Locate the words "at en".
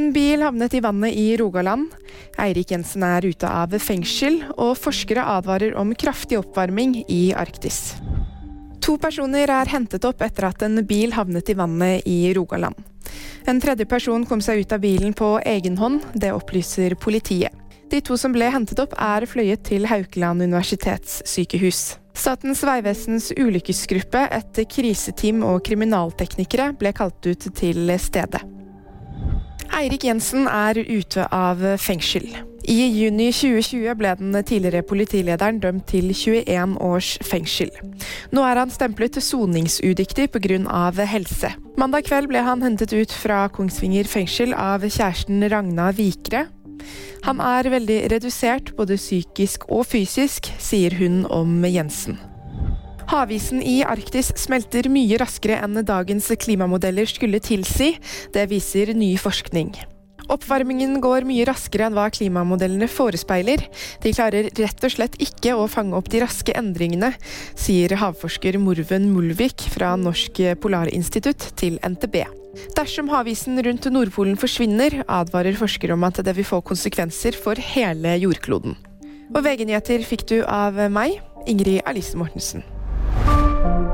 10.48-10.80